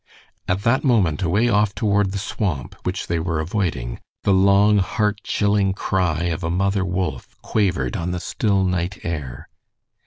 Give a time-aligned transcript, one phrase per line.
[0.47, 5.19] At that moment away off toward the swamp, which they were avoiding, the long, heart
[5.23, 9.47] chilling cry of a mother wolf quavered on the still night air.